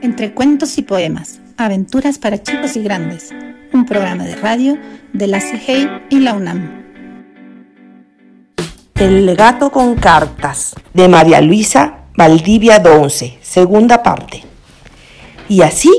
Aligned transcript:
Entre 0.00 0.32
cuentos 0.32 0.78
y 0.78 0.82
poemas, 0.82 1.40
aventuras 1.56 2.18
para 2.18 2.40
chicos 2.40 2.76
y 2.76 2.82
grandes, 2.82 3.30
un 3.72 3.84
programa 3.84 4.24
de 4.24 4.36
radio 4.36 4.78
de 5.12 5.26
la 5.26 5.40
CIGEI 5.40 5.88
y 6.08 6.20
la 6.20 6.34
UNAM. 6.34 6.84
El 8.94 9.34
gato 9.34 9.72
con 9.72 9.96
cartas 9.96 10.76
de 10.94 11.08
María 11.08 11.40
Luisa 11.40 12.04
Valdivia 12.16 12.78
Donce, 12.78 13.38
segunda 13.42 14.04
parte. 14.04 14.44
Y 15.48 15.62
así, 15.62 15.90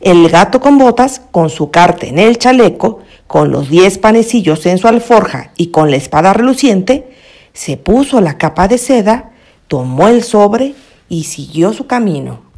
el 0.00 0.28
gato 0.30 0.58
con 0.58 0.76
botas, 0.76 1.20
con 1.30 1.48
su 1.48 1.70
carta 1.70 2.06
en 2.06 2.18
el 2.18 2.38
chaleco, 2.38 3.02
con 3.28 3.52
los 3.52 3.70
diez 3.70 3.98
panecillos 3.98 4.66
en 4.66 4.78
su 4.78 4.88
alforja 4.88 5.52
y 5.56 5.68
con 5.68 5.92
la 5.92 5.96
espada 5.96 6.32
reluciente, 6.32 7.08
se 7.52 7.76
puso 7.76 8.20
la 8.20 8.36
capa 8.36 8.66
de 8.66 8.78
seda, 8.78 9.30
tomó 9.68 10.08
el 10.08 10.24
sobre 10.24 10.74
y 11.08 11.22
siguió 11.24 11.72
su 11.72 11.86
camino. 11.86 12.53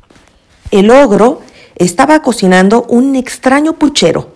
El 0.70 0.90
ogro 0.90 1.40
estaba 1.76 2.22
cocinando 2.22 2.84
un 2.88 3.16
extraño 3.16 3.74
puchero. 3.74 4.30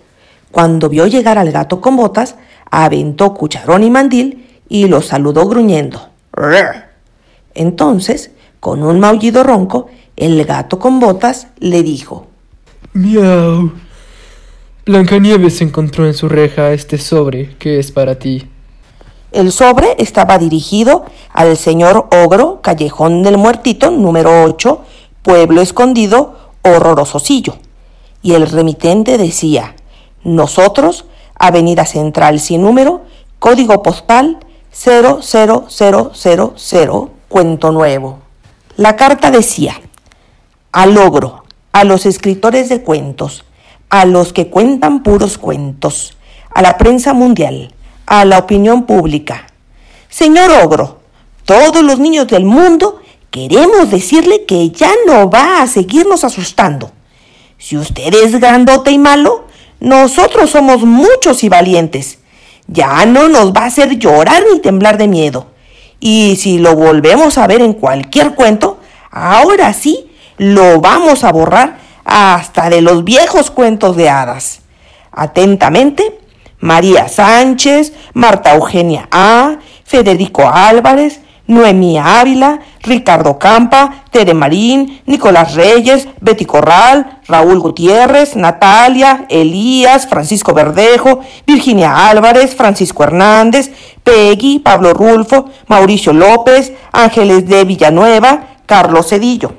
Cuando 0.51 0.89
vio 0.89 1.07
llegar 1.07 1.37
al 1.37 1.51
gato 1.51 1.81
con 1.81 1.97
botas, 1.97 2.35
aventó 2.69 3.33
cucharón 3.33 3.83
y 3.83 3.89
mandil 3.89 4.47
y 4.69 4.87
lo 4.87 5.01
saludó 5.01 5.47
gruñendo. 5.47 6.09
Entonces, 7.53 8.31
con 8.59 8.83
un 8.83 8.99
maullido 8.99 9.43
ronco, 9.43 9.87
el 10.15 10.43
gato 10.45 10.79
con 10.79 10.99
botas 10.99 11.47
le 11.59 11.83
dijo: 11.83 12.27
Miau. 12.93 13.71
Blancanieves 14.85 15.61
encontró 15.61 16.05
en 16.07 16.13
su 16.13 16.27
reja 16.27 16.71
este 16.71 16.97
sobre 16.97 17.55
que 17.57 17.79
es 17.79 17.91
para 17.91 18.15
ti. 18.15 18.47
El 19.31 19.51
sobre 19.51 19.95
estaba 19.99 20.37
dirigido 20.37 21.05
al 21.31 21.55
señor 21.55 22.07
Ogro, 22.11 22.59
Callejón 22.61 23.23
del 23.23 23.37
Muertito, 23.37 23.89
número 23.91 24.43
8, 24.43 24.81
Pueblo 25.23 25.61
Escondido, 25.61 26.37
Horrorososillo. 26.63 27.55
Y 28.21 28.33
el 28.33 28.49
remitente 28.49 29.17
decía, 29.17 29.75
nosotros, 30.23 31.05
Avenida 31.35 31.85
Central 31.85 32.39
sin 32.39 32.61
número, 32.61 33.01
código 33.39 33.81
postal 33.81 34.37
00000, 34.71 37.09
cuento 37.27 37.71
nuevo. 37.71 38.19
La 38.77 38.95
carta 38.95 39.31
decía, 39.31 39.79
al 40.71 40.97
ogro, 40.97 41.43
a 41.71 41.83
los 41.83 42.05
escritores 42.05 42.69
de 42.69 42.81
cuentos, 42.81 43.43
a 43.89 44.05
los 44.05 44.33
que 44.33 44.49
cuentan 44.49 45.03
puros 45.03 45.37
cuentos, 45.37 46.17
a 46.53 46.61
la 46.61 46.77
prensa 46.77 47.13
mundial, 47.13 47.73
a 48.05 48.25
la 48.25 48.39
opinión 48.39 48.85
pública. 48.85 49.47
Señor 50.09 50.51
ogro, 50.63 50.99
todos 51.45 51.83
los 51.83 51.99
niños 51.99 52.27
del 52.27 52.45
mundo 52.45 53.00
queremos 53.31 53.89
decirle 53.89 54.45
que 54.45 54.69
ya 54.69 54.91
no 55.07 55.29
va 55.29 55.61
a 55.61 55.67
seguirnos 55.67 56.23
asustando. 56.23 56.91
Si 57.57 57.77
usted 57.77 58.13
es 58.13 58.39
grandote 58.39 58.91
y 58.91 58.97
malo, 58.97 59.47
nosotros 59.79 60.49
somos 60.51 60.83
muchos 60.83 61.43
y 61.43 61.49
valientes. 61.49 62.19
Ya 62.67 63.05
no 63.05 63.29
nos 63.29 63.53
va 63.53 63.61
a 63.61 63.65
hacer 63.67 63.97
llorar 63.97 64.43
ni 64.51 64.59
temblar 64.59 64.97
de 64.97 65.07
miedo. 65.07 65.47
Y 65.99 66.35
si 66.35 66.57
lo 66.57 66.75
volvemos 66.75 67.37
a 67.37 67.47
ver 67.47 67.61
en 67.61 67.73
cualquier 67.73 68.35
cuento, 68.35 68.79
ahora 69.09 69.73
sí 69.73 70.11
lo 70.37 70.81
vamos 70.81 71.23
a 71.23 71.31
borrar 71.31 71.79
hasta 72.03 72.69
de 72.69 72.81
los 72.81 73.03
viejos 73.03 73.51
cuentos 73.51 73.95
de 73.95 74.09
hadas. 74.09 74.61
Atentamente, 75.11 76.19
María 76.59 77.07
Sánchez, 77.07 77.93
Marta 78.13 78.55
Eugenia 78.55 79.07
A., 79.11 79.57
Federico 79.83 80.49
Álvarez, 80.49 81.21
Noemí 81.51 81.97
Ávila, 81.97 82.61
Ricardo 82.81 83.37
Campa, 83.37 84.05
Tere 84.09 84.33
Marín, 84.33 85.01
Nicolás 85.05 85.53
Reyes, 85.53 86.07
Betty 86.21 86.45
Corral, 86.45 87.19
Raúl 87.27 87.59
Gutiérrez, 87.59 88.37
Natalia, 88.37 89.25
Elías, 89.27 90.07
Francisco 90.07 90.53
Verdejo, 90.53 91.19
Virginia 91.45 92.07
Álvarez, 92.09 92.55
Francisco 92.55 93.03
Hernández, 93.03 93.69
Peggy, 94.01 94.59
Pablo 94.59 94.93
Rulfo, 94.93 95.49
Mauricio 95.67 96.13
López, 96.13 96.71
Ángeles 96.93 97.45
de 97.45 97.65
Villanueva, 97.65 98.55
Carlos 98.65 99.09
Cedillo. 99.09 99.51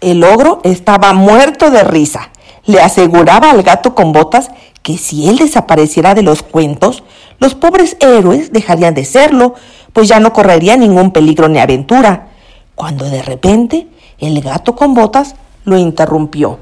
El 0.00 0.24
ogro 0.24 0.62
estaba 0.64 1.12
muerto 1.12 1.70
de 1.70 1.84
risa. 1.84 2.31
Le 2.66 2.80
aseguraba 2.80 3.50
al 3.50 3.62
gato 3.62 3.94
con 3.94 4.12
botas 4.12 4.50
que 4.82 4.98
si 4.98 5.28
él 5.28 5.38
desapareciera 5.38 6.14
de 6.14 6.22
los 6.22 6.42
cuentos, 6.42 7.02
los 7.38 7.54
pobres 7.54 7.96
héroes 8.00 8.52
dejarían 8.52 8.94
de 8.94 9.04
serlo, 9.04 9.54
pues 9.92 10.08
ya 10.08 10.20
no 10.20 10.32
correría 10.32 10.76
ningún 10.76 11.12
peligro 11.12 11.48
ni 11.48 11.58
aventura, 11.58 12.28
cuando 12.74 13.04
de 13.04 13.22
repente 13.22 13.88
el 14.18 14.40
gato 14.40 14.74
con 14.74 14.94
botas 14.94 15.34
lo 15.64 15.76
interrumpió. 15.76 16.58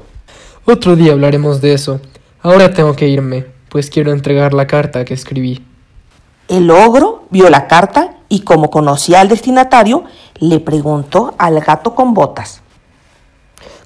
Otro 0.65 0.95
día 0.95 1.13
hablaremos 1.13 1.61
de 1.61 1.73
eso. 1.73 1.99
Ahora 2.41 2.73
tengo 2.73 2.95
que 2.95 3.07
irme, 3.07 3.45
pues 3.69 3.89
quiero 3.89 4.11
entregar 4.11 4.53
la 4.53 4.67
carta 4.67 5.05
que 5.05 5.13
escribí. 5.13 5.63
El 6.47 6.69
ogro 6.69 7.23
vio 7.29 7.49
la 7.49 7.67
carta 7.67 8.15
y 8.29 8.41
como 8.41 8.69
conocía 8.69 9.21
al 9.21 9.29
destinatario, 9.29 10.03
le 10.39 10.59
preguntó 10.59 11.33
al 11.37 11.59
gato 11.61 11.95
con 11.95 12.13
botas. 12.13 12.61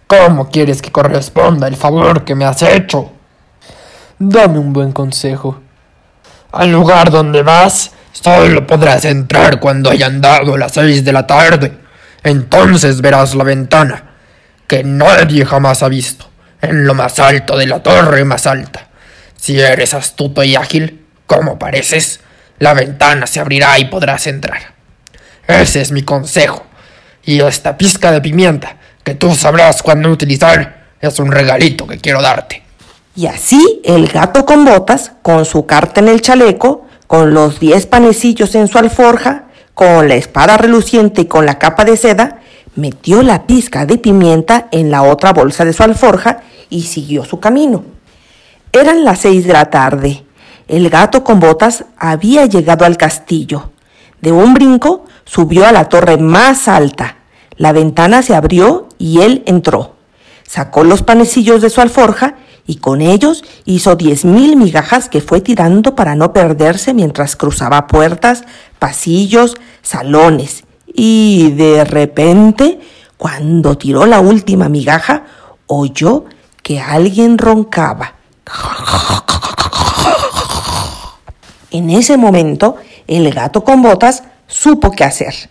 ¿Cómo 0.07 0.49
quieres 0.49 0.81
que 0.81 0.91
corresponda 0.91 1.67
el 1.67 1.75
favor 1.75 2.23
que 2.23 2.35
me 2.35 2.45
has 2.45 2.61
hecho? 2.61 3.11
Dame 4.19 4.59
un 4.59 4.71
buen 4.71 4.91
consejo. 4.91 5.61
Al 6.51 6.71
lugar 6.71 7.09
donde 7.09 7.41
vas, 7.41 7.91
solo 8.11 8.67
podrás 8.67 9.03
entrar 9.05 9.59
cuando 9.59 9.89
hayan 9.89 10.21
dado 10.21 10.57
las 10.57 10.73
seis 10.73 11.03
de 11.03 11.11
la 11.11 11.25
tarde. 11.25 11.79
Entonces 12.23 13.01
verás 13.01 13.33
la 13.33 13.43
ventana, 13.43 14.11
que 14.67 14.83
nadie 14.83 15.43
jamás 15.43 15.81
ha 15.81 15.89
visto, 15.89 16.29
en 16.61 16.85
lo 16.85 16.93
más 16.93 17.17
alto 17.19 17.57
de 17.57 17.65
la 17.65 17.81
torre 17.81 18.23
más 18.25 18.45
alta. 18.45 18.87
Si 19.35 19.59
eres 19.59 19.93
astuto 19.95 20.43
y 20.43 20.55
ágil, 20.55 21.05
como 21.25 21.57
pareces, 21.57 22.19
la 22.59 22.73
ventana 22.73 23.25
se 23.27 23.39
abrirá 23.39 23.77
y 23.79 23.85
podrás 23.85 24.27
entrar. 24.27 24.75
Ese 25.47 25.81
es 25.81 25.91
mi 25.91 26.03
consejo. 26.03 26.65
Y 27.23 27.41
esta 27.41 27.77
pizca 27.77 28.11
de 28.11 28.21
pimienta, 28.21 28.77
que 29.05 29.13
tú 29.13 29.33
sabrás 29.35 29.83
cuándo 29.83 30.09
utilizar, 30.09 30.87
es 30.99 31.19
un 31.19 31.31
regalito 31.31 31.85
que 31.85 31.99
quiero 31.99 32.23
darte. 32.23 32.63
Y 33.15 33.27
así 33.27 33.79
el 33.85 34.07
gato 34.07 34.45
con 34.45 34.65
botas, 34.65 35.11
con 35.21 35.45
su 35.45 35.67
carta 35.67 36.01
en 36.01 36.09
el 36.09 36.21
chaleco, 36.21 36.85
con 37.05 37.35
los 37.35 37.59
diez 37.59 37.85
panecillos 37.85 38.55
en 38.55 38.67
su 38.67 38.79
alforja, 38.79 39.45
con 39.75 40.09
la 40.09 40.15
espada 40.15 40.57
reluciente 40.57 41.21
y 41.21 41.25
con 41.25 41.45
la 41.45 41.59
capa 41.59 41.85
de 41.85 41.97
seda, 41.97 42.41
metió 42.75 43.21
la 43.21 43.45
pizca 43.45 43.85
de 43.85 43.99
pimienta 43.99 44.67
en 44.71 44.89
la 44.89 45.03
otra 45.03 45.33
bolsa 45.33 45.63
de 45.63 45.73
su 45.73 45.83
alforja 45.83 46.41
y 46.69 46.81
siguió 46.81 47.23
su 47.23 47.39
camino. 47.39 47.83
Eran 48.71 49.05
las 49.05 49.19
seis 49.19 49.45
de 49.45 49.53
la 49.53 49.69
tarde. 49.69 50.25
El 50.67 50.89
gato 50.89 51.23
con 51.23 51.39
botas 51.39 51.85
había 51.95 52.47
llegado 52.47 52.85
al 52.85 52.97
castillo. 52.97 53.71
De 54.19 54.31
un 54.31 54.55
brinco 54.55 55.05
subió 55.25 55.67
a 55.67 55.71
la 55.71 55.89
torre 55.89 56.17
más 56.17 56.67
alta. 56.67 57.17
La 57.55 57.71
ventana 57.71 58.23
se 58.23 58.35
abrió 58.35 58.84
y 58.97 59.21
él 59.21 59.43
entró. 59.45 59.95
Sacó 60.47 60.83
los 60.83 61.03
panecillos 61.03 61.61
de 61.61 61.69
su 61.69 61.81
alforja 61.81 62.35
y 62.67 62.77
con 62.77 63.01
ellos 63.01 63.43
hizo 63.65 63.95
diez 63.95 64.25
mil 64.25 64.55
migajas 64.55 65.09
que 65.09 65.21
fue 65.21 65.41
tirando 65.41 65.95
para 65.95 66.15
no 66.15 66.33
perderse 66.33 66.93
mientras 66.93 67.35
cruzaba 67.35 67.87
puertas, 67.87 68.43
pasillos, 68.79 69.55
salones. 69.81 70.63
Y 70.87 71.51
de 71.51 71.83
repente, 71.83 72.79
cuando 73.17 73.77
tiró 73.77 74.05
la 74.05 74.19
última 74.19 74.69
migaja, 74.69 75.25
oyó 75.67 76.25
que 76.63 76.79
alguien 76.79 77.37
roncaba. 77.37 78.15
En 81.71 81.89
ese 81.89 82.17
momento, 82.17 82.77
el 83.07 83.31
gato 83.33 83.63
con 83.63 83.81
botas 83.81 84.23
supo 84.47 84.91
qué 84.91 85.03
hacer. 85.03 85.49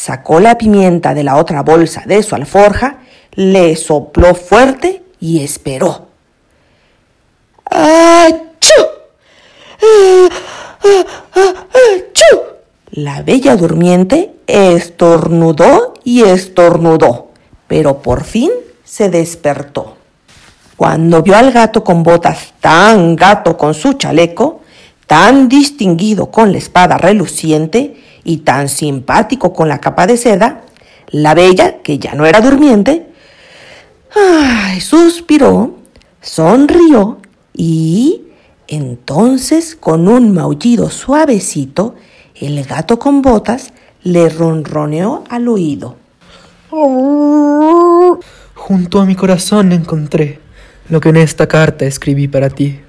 Sacó 0.00 0.40
la 0.40 0.56
pimienta 0.56 1.12
de 1.12 1.22
la 1.22 1.36
otra 1.36 1.62
bolsa 1.62 2.04
de 2.06 2.22
su 2.22 2.34
alforja, 2.34 3.00
le 3.34 3.76
sopló 3.76 4.34
fuerte 4.34 5.02
y 5.20 5.44
esperó. 5.44 6.06
La 12.92 13.20
bella 13.20 13.56
durmiente 13.56 14.36
estornudó 14.46 15.92
y 16.02 16.22
estornudó, 16.22 17.28
pero 17.66 18.00
por 18.00 18.24
fin 18.24 18.50
se 18.82 19.10
despertó. 19.10 19.96
Cuando 20.78 21.20
vio 21.20 21.36
al 21.36 21.52
gato 21.52 21.84
con 21.84 22.02
botas 22.02 22.54
tan 22.58 23.16
gato 23.16 23.58
con 23.58 23.74
su 23.74 23.92
chaleco, 23.92 24.62
tan 25.06 25.50
distinguido 25.50 26.30
con 26.30 26.52
la 26.52 26.58
espada 26.58 26.96
reluciente 26.96 27.96
y 28.24 28.38
tan 28.38 28.68
simpático 28.68 29.52
con 29.52 29.68
la 29.68 29.78
capa 29.78 30.06
de 30.06 30.16
seda, 30.16 30.62
la 31.10 31.34
bella, 31.34 31.78
que 31.82 31.98
ya 31.98 32.14
no 32.14 32.26
era 32.26 32.40
durmiente, 32.40 33.06
ay, 34.14 34.80
suspiró, 34.80 35.76
sonrió 36.20 37.18
y 37.52 38.22
entonces 38.68 39.74
con 39.74 40.06
un 40.08 40.32
maullido 40.32 40.90
suavecito, 40.90 41.94
el 42.36 42.62
gato 42.64 42.98
con 42.98 43.22
botas 43.22 43.72
le 44.02 44.28
ronroneó 44.28 45.24
al 45.28 45.48
oído. 45.48 45.96
Junto 48.54 49.00
a 49.00 49.06
mi 49.06 49.16
corazón 49.16 49.72
encontré 49.72 50.38
lo 50.88 51.00
que 51.00 51.08
en 51.08 51.16
esta 51.16 51.48
carta 51.48 51.84
escribí 51.84 52.28
para 52.28 52.48
ti. 52.50 52.80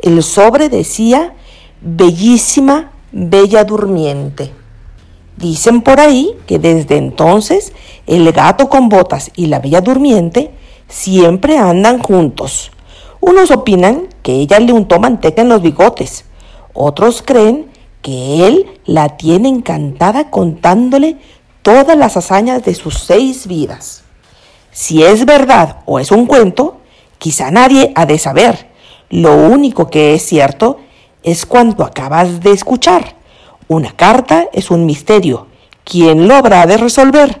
El 0.00 0.22
sobre 0.22 0.68
decía, 0.68 1.34
bellísima, 1.82 2.92
bella 3.12 3.64
durmiente. 3.64 4.52
Dicen 5.40 5.80
por 5.80 6.00
ahí 6.00 6.36
que 6.46 6.58
desde 6.58 6.98
entonces 6.98 7.72
el 8.06 8.30
gato 8.32 8.68
con 8.68 8.88
botas 8.88 9.30
y 9.34 9.46
la 9.46 9.58
bella 9.58 9.80
durmiente 9.80 10.50
siempre 10.86 11.56
andan 11.56 12.02
juntos. 12.02 12.70
Unos 13.20 13.50
opinan 13.50 14.08
que 14.22 14.32
ella 14.32 14.58
le 14.60 14.72
untó 14.72 15.00
manteca 15.00 15.42
en 15.42 15.48
los 15.48 15.62
bigotes, 15.62 16.24
otros 16.74 17.22
creen 17.24 17.70
que 18.02 18.46
él 18.46 18.66
la 18.84 19.16
tiene 19.16 19.48
encantada 19.48 20.30
contándole 20.30 21.16
todas 21.62 21.96
las 21.96 22.16
hazañas 22.16 22.64
de 22.64 22.74
sus 22.74 22.98
seis 22.98 23.46
vidas. 23.46 24.02
Si 24.72 25.02
es 25.02 25.26
verdad 25.26 25.78
o 25.86 25.98
es 25.98 26.10
un 26.10 26.26
cuento, 26.26 26.78
quizá 27.18 27.50
nadie 27.50 27.92
ha 27.96 28.06
de 28.06 28.18
saber. 28.18 28.68
Lo 29.08 29.36
único 29.36 29.90
que 29.90 30.14
es 30.14 30.22
cierto 30.22 30.78
es 31.22 31.44
cuanto 31.44 31.84
acabas 31.84 32.40
de 32.40 32.52
escuchar. 32.52 33.19
Una 33.70 33.92
carta 33.92 34.48
es 34.52 34.72
un 34.72 34.84
misterio. 34.84 35.46
¿Quién 35.84 36.26
lo 36.26 36.34
habrá 36.34 36.66
de 36.66 36.76
resolver? 36.76 37.40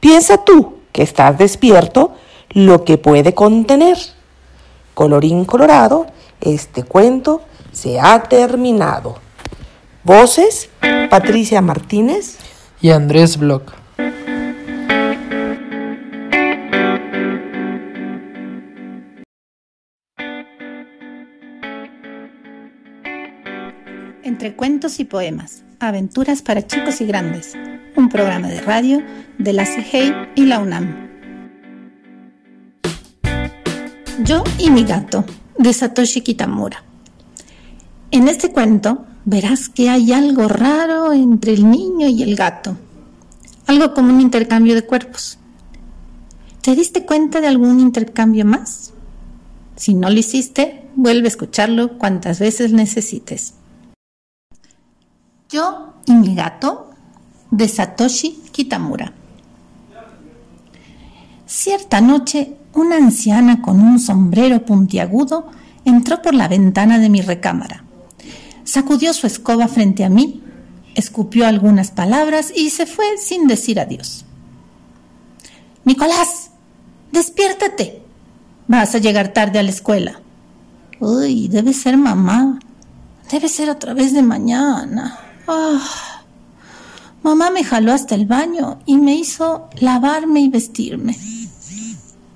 Piensa 0.00 0.44
tú, 0.44 0.78
que 0.90 1.04
estás 1.04 1.38
despierto, 1.38 2.10
lo 2.48 2.82
que 2.82 2.98
puede 2.98 3.34
contener. 3.34 3.96
Colorín 4.94 5.44
colorado, 5.44 6.06
este 6.40 6.82
cuento 6.82 7.42
se 7.70 8.00
ha 8.00 8.20
terminado. 8.24 9.14
Voces, 10.02 10.70
Patricia 11.08 11.62
Martínez 11.62 12.36
y 12.80 12.90
Andrés 12.90 13.36
Bloch. 13.36 13.79
Entre 24.40 24.56
cuentos 24.56 25.00
y 25.00 25.04
poemas, 25.04 25.64
aventuras 25.80 26.40
para 26.40 26.66
chicos 26.66 27.02
y 27.02 27.04
grandes, 27.04 27.52
un 27.94 28.08
programa 28.08 28.48
de 28.48 28.62
radio 28.62 29.02
de 29.36 29.52
la 29.52 29.66
CIGEI 29.66 30.14
y 30.34 30.46
la 30.46 30.60
UNAM. 30.60 31.10
Yo 34.24 34.42
y 34.56 34.70
mi 34.70 34.84
gato, 34.84 35.26
de 35.58 35.74
Satoshi 35.74 36.22
Kitamura. 36.22 36.82
En 38.12 38.28
este 38.28 38.50
cuento 38.50 39.04
verás 39.26 39.68
que 39.68 39.90
hay 39.90 40.10
algo 40.14 40.48
raro 40.48 41.12
entre 41.12 41.52
el 41.52 41.70
niño 41.70 42.08
y 42.08 42.22
el 42.22 42.34
gato, 42.34 42.78
algo 43.66 43.92
como 43.92 44.10
un 44.10 44.22
intercambio 44.22 44.74
de 44.74 44.86
cuerpos. 44.86 45.38
¿Te 46.62 46.74
diste 46.74 47.04
cuenta 47.04 47.42
de 47.42 47.48
algún 47.48 47.78
intercambio 47.78 48.46
más? 48.46 48.94
Si 49.76 49.92
no 49.92 50.08
lo 50.08 50.18
hiciste, 50.18 50.88
vuelve 50.94 51.26
a 51.26 51.28
escucharlo 51.28 51.98
cuantas 51.98 52.40
veces 52.40 52.72
necesites. 52.72 53.59
Yo 55.50 55.94
y 56.06 56.12
mi 56.12 56.36
gato 56.36 56.90
de 57.50 57.66
Satoshi 57.66 58.40
Kitamura. 58.52 59.12
Cierta 61.44 62.00
noche, 62.00 62.56
una 62.74 62.96
anciana 62.96 63.60
con 63.60 63.80
un 63.80 63.98
sombrero 63.98 64.64
puntiagudo 64.64 65.48
entró 65.84 66.22
por 66.22 66.34
la 66.34 66.46
ventana 66.46 67.00
de 67.00 67.08
mi 67.08 67.20
recámara. 67.20 67.82
Sacudió 68.62 69.12
su 69.12 69.26
escoba 69.26 69.66
frente 69.66 70.04
a 70.04 70.08
mí, 70.08 70.40
escupió 70.94 71.48
algunas 71.48 71.90
palabras 71.90 72.52
y 72.54 72.70
se 72.70 72.86
fue 72.86 73.18
sin 73.18 73.48
decir 73.48 73.80
adiós. 73.80 74.24
Nicolás, 75.84 76.52
despiértate. 77.10 78.02
Vas 78.68 78.94
a 78.94 78.98
llegar 78.98 79.32
tarde 79.32 79.58
a 79.58 79.64
la 79.64 79.70
escuela. 79.70 80.20
Uy, 81.00 81.48
debe 81.48 81.72
ser 81.72 81.96
mamá. 81.96 82.60
Debe 83.32 83.48
ser 83.48 83.68
otra 83.68 83.94
vez 83.94 84.12
de 84.12 84.22
mañana. 84.22 85.18
Ah. 85.46 86.20
Mamá 87.22 87.50
me 87.50 87.64
jaló 87.64 87.92
hasta 87.92 88.14
el 88.14 88.26
baño 88.26 88.78
y 88.86 88.96
me 88.96 89.14
hizo 89.14 89.68
lavarme 89.78 90.40
y 90.40 90.48
vestirme. 90.48 91.18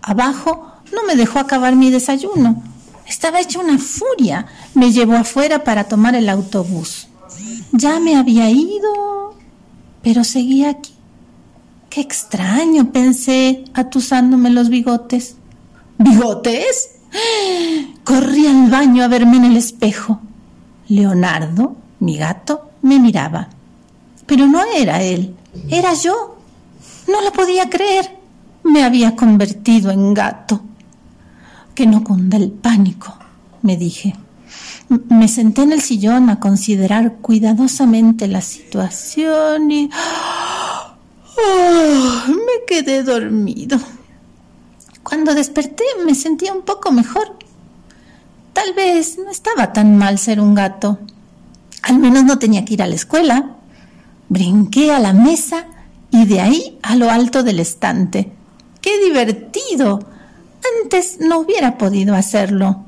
Abajo 0.02 0.72
no 0.92 1.04
me 1.04 1.16
dejó 1.16 1.38
acabar 1.38 1.74
mi 1.74 1.90
desayuno. 1.90 2.62
Estaba 3.06 3.40
hecha 3.40 3.60
una 3.60 3.78
furia. 3.78 4.46
Me 4.74 4.92
llevó 4.92 5.14
afuera 5.14 5.64
para 5.64 5.84
tomar 5.84 6.14
el 6.14 6.28
autobús. 6.28 7.08
Ya 7.72 7.98
me 7.98 8.16
había 8.16 8.50
ido, 8.50 9.34
pero 10.02 10.22
seguía 10.24 10.70
aquí. 10.70 10.92
Qué 11.88 12.00
extraño, 12.00 12.92
pensé, 12.92 13.64
atusándome 13.72 14.50
los 14.50 14.68
bigotes. 14.68 15.36
¿Bigotes? 15.98 16.90
Corrí 18.04 18.46
al 18.46 18.70
baño 18.70 19.04
a 19.04 19.08
verme 19.08 19.36
en 19.36 19.44
el 19.44 19.56
espejo. 19.56 20.20
Leonardo, 20.88 21.76
mi 22.00 22.16
gato, 22.18 22.70
me 22.84 23.00
miraba. 23.00 23.48
Pero 24.26 24.46
no 24.46 24.62
era 24.76 25.02
él, 25.02 25.34
era 25.69 25.94
yo. 25.94 26.36
No 27.08 27.20
lo 27.22 27.32
podía 27.32 27.69
creer. 27.69 28.19
Me 28.62 28.84
había 28.84 29.16
convertido 29.16 29.90
en 29.90 30.14
gato. 30.14 30.62
Que 31.75 31.86
no 31.86 32.04
cunda 32.04 32.36
el 32.36 32.50
pánico, 32.52 33.16
me 33.62 33.76
dije. 33.76 34.14
Me 34.88 35.28
senté 35.28 35.62
en 35.62 35.72
el 35.72 35.81
sillón 35.81 36.28
a 36.31 36.38
considerar 36.40 37.14
cuidadosamente 37.14 38.28
la 38.28 38.42
situación 38.42 39.70
y 39.70 39.90
oh, 41.38 42.26
me 42.28 42.66
quedé 42.66 43.02
dormido. 43.02 43.78
Cuando 45.02 45.34
desperté 45.34 45.84
me 46.04 46.14
sentía 46.14 46.52
un 46.52 46.62
poco 46.62 46.92
mejor. 46.92 47.38
Tal 48.52 48.75
vez 48.75 49.19
no 49.19 49.30
estaba 49.30 49.72
tan 49.72 49.96
mal 49.96 50.19
ser 50.19 50.38
un 50.38 50.54
gato. 50.54 50.98
Al 51.84 51.98
menos 51.98 52.25
no 52.25 52.38
tenía 52.38 52.64
que 52.64 52.75
ir 52.75 52.82
a 52.82 52.86
la 52.86 52.94
escuela. 52.94 53.56
Brinqué 54.31 54.90
a 54.90 55.00
la 55.00 55.12
mesa 55.12 55.66
y 56.10 56.25
de 56.25 56.40
ahí 56.40 56.78
a 56.82 56.96
lo 56.96 57.10
alto 57.10 57.42
del 57.42 57.60
estante. 57.60 58.32
¡Qué 58.81 59.04
divertido! 59.04 60.00
Antes 60.82 61.19
no 61.20 61.40
hubiera 61.40 61.76
podido 61.76 62.14
hacerlo. 62.14 62.86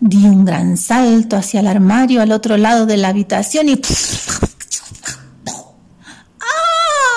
Di 0.00 0.24
un 0.24 0.44
gran 0.44 0.76
salto 0.76 1.36
hacia 1.36 1.60
el 1.60 1.68
armario 1.68 2.20
al 2.20 2.32
otro 2.32 2.56
lado 2.56 2.84
de 2.84 2.96
la 2.96 3.08
habitación 3.08 3.68
y... 3.68 3.80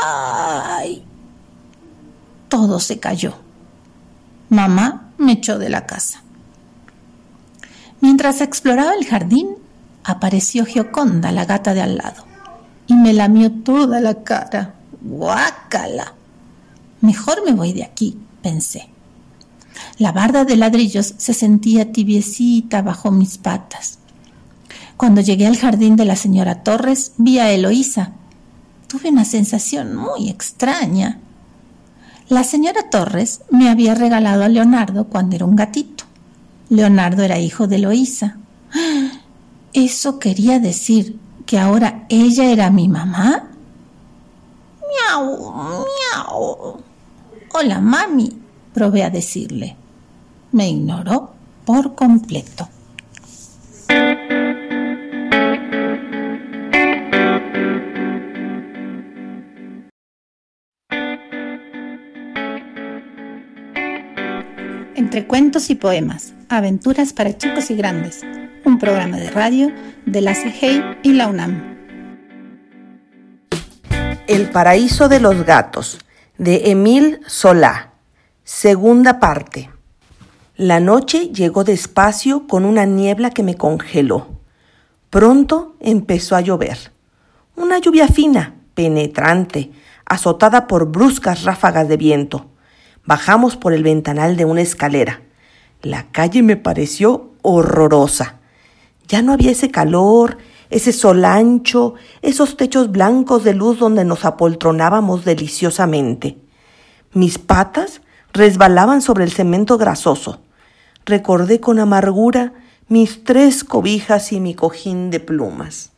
¡Ay! 0.03 1.03
Todo 2.49 2.79
se 2.79 2.99
cayó. 2.99 3.33
Mamá 4.49 5.09
me 5.17 5.31
echó 5.31 5.57
de 5.57 5.69
la 5.69 5.87
casa. 5.87 6.21
Mientras 7.99 8.41
exploraba 8.41 8.93
el 8.93 9.07
jardín, 9.07 9.62
apareció 10.03 10.65
Gioconda, 10.65 11.31
la 11.31 11.45
gata 11.45 11.73
de 11.73 11.81
al 11.81 11.97
lado, 11.97 12.25
y 12.87 12.95
me 12.95 13.13
lamió 13.13 13.51
toda 13.51 13.99
la 13.99 14.23
cara. 14.23 14.75
¡Guácala! 15.01 16.13
Mejor 17.01 17.43
me 17.45 17.51
voy 17.51 17.73
de 17.73 17.83
aquí, 17.83 18.17
pensé. 18.41 18.89
La 19.97 20.11
barda 20.11 20.45
de 20.45 20.55
ladrillos 20.55 21.15
se 21.17 21.33
sentía 21.33 21.91
tibiecita 21.91 22.81
bajo 22.81 23.11
mis 23.11 23.37
patas. 23.37 23.99
Cuando 24.97 25.21
llegué 25.21 25.47
al 25.47 25.57
jardín 25.57 25.95
de 25.95 26.05
la 26.05 26.15
señora 26.15 26.63
Torres, 26.63 27.13
vi 27.17 27.39
a 27.39 27.51
Eloísa. 27.51 28.13
Tuve 28.87 29.09
una 29.09 29.25
sensación 29.25 29.95
muy 29.95 30.29
extraña. 30.29 31.19
La 32.29 32.43
señora 32.43 32.89
Torres 32.89 33.41
me 33.49 33.69
había 33.69 33.95
regalado 33.95 34.43
a 34.43 34.49
Leonardo 34.49 35.05
cuando 35.05 35.35
era 35.35 35.45
un 35.45 35.55
gatito. 35.55 36.05
Leonardo 36.69 37.23
era 37.23 37.39
hijo 37.39 37.67
de 37.67 37.77
Eloísa. 37.77 38.37
¿Eso 39.73 40.19
quería 40.19 40.59
decir 40.59 41.17
que 41.47 41.57
ahora 41.57 42.05
ella 42.07 42.51
era 42.51 42.69
mi 42.69 42.87
mamá? 42.87 43.49
Miau, 44.87 45.83
miau. 45.83 46.83
Hola, 47.55 47.81
mami, 47.81 48.29
probé 48.71 49.03
a 49.03 49.09
decirle. 49.09 49.75
Me 50.51 50.69
ignoró 50.69 51.33
por 51.65 51.95
completo. 51.95 52.69
Entre 64.95 65.25
cuentos 65.25 65.71
y 65.71 65.75
poemas, 65.75 66.33
aventuras 66.47 67.11
para 67.11 67.35
chicos 67.35 67.71
y 67.71 67.75
grandes 67.75 68.23
un 68.65 68.79
programa 68.79 69.17
de 69.17 69.29
radio 69.29 69.71
de 70.05 70.21
la 70.21 70.33
CGI 70.33 70.83
y 71.03 71.13
la 71.13 71.27
UNAM. 71.27 71.77
El 74.27 74.49
paraíso 74.51 75.09
de 75.09 75.19
los 75.19 75.43
gatos, 75.43 75.99
de 76.37 76.71
Emil 76.71 77.19
Solá. 77.27 77.93
Segunda 78.43 79.19
parte. 79.19 79.69
La 80.55 80.79
noche 80.79 81.29
llegó 81.29 81.63
despacio 81.63 82.47
con 82.47 82.65
una 82.65 82.85
niebla 82.85 83.31
que 83.31 83.43
me 83.43 83.55
congeló. 83.55 84.39
Pronto 85.09 85.75
empezó 85.79 86.35
a 86.35 86.41
llover. 86.41 86.91
Una 87.55 87.79
lluvia 87.79 88.07
fina, 88.07 88.55
penetrante, 88.73 89.71
azotada 90.05 90.67
por 90.67 90.91
bruscas 90.91 91.43
ráfagas 91.43 91.87
de 91.87 91.97
viento. 91.97 92.47
Bajamos 93.05 93.57
por 93.57 93.73
el 93.73 93.83
ventanal 93.83 94.37
de 94.37 94.45
una 94.45 94.61
escalera. 94.61 95.21
La 95.81 96.11
calle 96.11 96.41
me 96.43 96.55
pareció 96.55 97.31
horrorosa. 97.41 98.39
Ya 99.07 99.21
no 99.21 99.33
había 99.33 99.51
ese 99.51 99.69
calor, 99.69 100.37
ese 100.69 100.91
sol 100.91 101.23
ancho, 101.25 101.93
esos 102.21 102.57
techos 102.57 102.91
blancos 102.91 103.43
de 103.43 103.53
luz 103.53 103.79
donde 103.79 104.05
nos 104.05 104.25
apoltronábamos 104.25 105.23
deliciosamente. 105.25 106.37
Mis 107.13 107.37
patas 107.37 108.01
resbalaban 108.33 109.01
sobre 109.01 109.23
el 109.23 109.31
cemento 109.31 109.77
grasoso. 109.77 110.41
Recordé 111.05 111.59
con 111.59 111.79
amargura 111.79 112.53
mis 112.87 113.23
tres 113.23 113.63
cobijas 113.63 114.31
y 114.31 114.39
mi 114.39 114.55
cojín 114.55 115.11
de 115.11 115.19
plumas. 115.19 115.91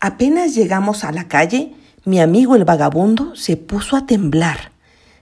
Apenas 0.00 0.54
llegamos 0.54 1.04
a 1.04 1.12
la 1.12 1.28
calle, 1.28 1.74
mi 2.04 2.20
amigo 2.20 2.56
el 2.56 2.64
vagabundo 2.64 3.36
se 3.36 3.56
puso 3.56 3.96
a 3.96 4.06
temblar. 4.06 4.72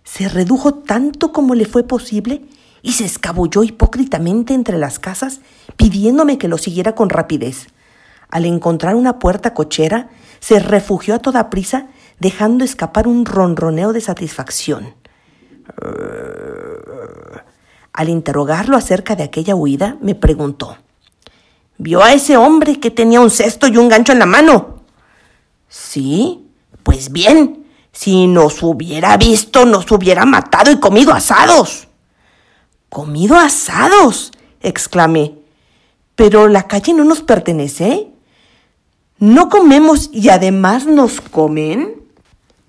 Se 0.04 0.28
redujo 0.28 0.74
tanto 0.74 1.32
como 1.32 1.54
le 1.54 1.66
fue 1.66 1.82
posible 1.82 2.42
y 2.82 2.92
se 2.92 3.04
escabulló 3.04 3.62
hipócritamente 3.64 4.54
entre 4.54 4.78
las 4.78 4.98
casas 4.98 5.40
pidiéndome 5.76 6.38
que 6.38 6.48
lo 6.48 6.58
siguiera 6.58 6.94
con 6.94 7.10
rapidez. 7.10 7.68
Al 8.30 8.44
encontrar 8.44 8.94
una 8.94 9.18
puerta 9.18 9.54
cochera, 9.54 10.08
se 10.38 10.58
refugió 10.60 11.14
a 11.14 11.18
toda 11.18 11.50
prisa, 11.50 11.88
dejando 12.18 12.64
escapar 12.64 13.08
un 13.08 13.26
ronroneo 13.26 13.92
de 13.92 14.00
satisfacción. 14.00 14.94
Al 17.92 18.08
interrogarlo 18.08 18.76
acerca 18.76 19.16
de 19.16 19.24
aquella 19.24 19.54
huida, 19.54 19.96
me 20.00 20.14
preguntó, 20.14 20.76
¿Vio 21.82 22.02
a 22.02 22.12
ese 22.12 22.36
hombre 22.36 22.78
que 22.78 22.90
tenía 22.90 23.22
un 23.22 23.30
cesto 23.30 23.66
y 23.66 23.78
un 23.78 23.88
gancho 23.88 24.12
en 24.12 24.18
la 24.18 24.26
mano? 24.26 24.84
Sí, 25.66 26.46
pues 26.82 27.10
bien, 27.10 27.64
si 27.90 28.26
nos 28.26 28.62
hubiera 28.62 29.16
visto, 29.16 29.64
nos 29.64 29.90
hubiera 29.90 30.26
matado 30.26 30.70
y 30.70 30.78
comido 30.78 31.12
asados. 31.14 31.88
¿Comido 32.90 33.36
asados? 33.36 34.32
exclamé. 34.60 35.36
Pero 36.16 36.48
la 36.48 36.64
calle 36.64 36.92
no 36.92 37.04
nos 37.04 37.22
pertenece. 37.22 38.08
¿No 39.18 39.48
comemos 39.48 40.10
y 40.12 40.28
además 40.28 40.86
nos 40.86 41.20
comen? 41.20 42.02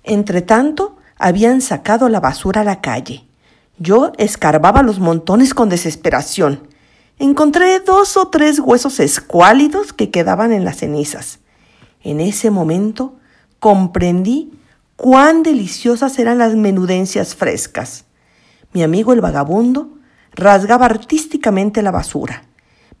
Entretanto, 0.04 0.96
habían 1.18 1.60
sacado 1.60 2.08
la 2.08 2.20
basura 2.20 2.60
a 2.60 2.64
la 2.64 2.80
calle. 2.80 3.24
Yo 3.78 4.12
escarbaba 4.16 4.82
los 4.82 5.00
montones 5.00 5.54
con 5.54 5.68
desesperación. 5.68 6.68
Encontré 7.18 7.80
dos 7.80 8.16
o 8.16 8.28
tres 8.28 8.60
huesos 8.60 9.00
escuálidos 9.00 9.92
que 9.92 10.10
quedaban 10.10 10.52
en 10.52 10.64
las 10.64 10.78
cenizas. 10.78 11.40
En 12.04 12.20
ese 12.20 12.50
momento 12.50 13.16
comprendí 13.58 14.52
cuán 14.94 15.42
deliciosas 15.42 16.18
eran 16.20 16.38
las 16.38 16.54
menudencias 16.54 17.34
frescas. 17.34 18.04
Mi 18.72 18.84
amigo 18.84 19.12
el 19.12 19.20
vagabundo 19.20 19.98
rasgaba 20.34 20.86
artísticamente 20.86 21.82
la 21.82 21.90
basura. 21.90 22.44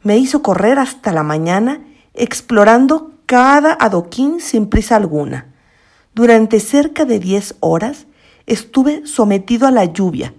Me 0.02 0.16
hizo 0.18 0.42
correr 0.42 0.78
hasta 0.78 1.12
la 1.12 1.22
mañana 1.22 1.80
explorando 2.14 3.12
cada 3.26 3.76
adoquín 3.80 4.40
sin 4.40 4.66
prisa 4.66 4.96
alguna. 4.96 5.46
Durante 6.14 6.60
cerca 6.60 7.04
de 7.04 7.18
diez 7.18 7.54
horas 7.60 8.06
estuve 8.46 9.06
sometido 9.06 9.66
a 9.66 9.70
la 9.70 9.84
lluvia. 9.86 10.34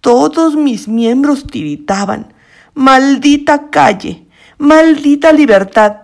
Todos 0.00 0.56
mis 0.56 0.88
miembros 0.88 1.46
tiritaban. 1.46 2.32
Maldita 2.74 3.70
calle, 3.70 4.26
maldita 4.58 5.32
libertad. 5.32 5.96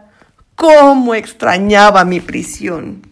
¿Cómo 0.55 1.15
extrañaba 1.15 2.05
mi 2.05 2.21
prisión? 2.21 3.07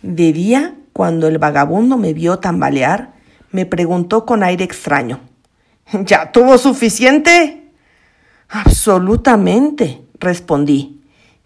De 0.00 0.32
día, 0.32 0.74
cuando 0.92 1.28
el 1.28 1.38
vagabundo 1.38 1.96
me 1.96 2.14
vio 2.14 2.38
tambalear, 2.38 3.12
me 3.50 3.66
preguntó 3.66 4.24
con 4.24 4.42
aire 4.42 4.64
extraño. 4.64 5.20
¿Ya 6.04 6.32
tuvo 6.32 6.58
suficiente? 6.58 7.70
Absolutamente, 8.48 10.02
respondí. 10.18 11.00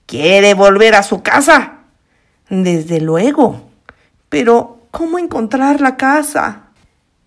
¿Quiere 0.07 0.55
volver 0.55 0.95
a 0.95 1.03
su 1.03 1.23
casa? 1.23 1.79
Desde 2.49 3.01
luego. 3.01 3.71
Pero, 4.29 4.87
¿cómo 4.91 5.19
encontrar 5.19 5.81
la 5.81 5.97
casa? 5.97 6.67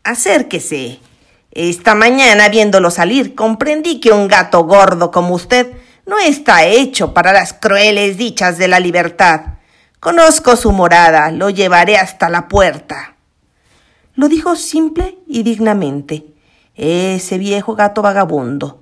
Acérquese. 0.03 0.99
Esta 1.51 1.95
mañana, 1.95 2.47
viéndolo 2.49 2.91
salir, 2.91 3.35
comprendí 3.35 3.99
que 3.99 4.11
un 4.11 4.27
gato 4.27 4.63
gordo 4.63 5.11
como 5.11 5.33
usted 5.35 5.73
no 6.05 6.19
está 6.19 6.65
hecho 6.65 7.13
para 7.13 7.33
las 7.33 7.53
crueles 7.53 8.17
dichas 8.17 8.57
de 8.57 8.67
la 8.67 8.79
libertad. 8.79 9.41
Conozco 9.99 10.55
su 10.55 10.71
morada, 10.71 11.31
lo 11.31 11.49
llevaré 11.49 11.97
hasta 11.97 12.29
la 12.29 12.47
puerta. 12.47 13.15
Lo 14.15 14.29
dijo 14.29 14.55
simple 14.55 15.17
y 15.27 15.43
dignamente. 15.43 16.25
Ese 16.81 17.37
viejo 17.37 17.75
gato 17.75 18.01
vagabundo. 18.01 18.79